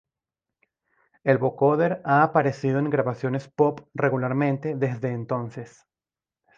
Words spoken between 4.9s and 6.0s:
entonces.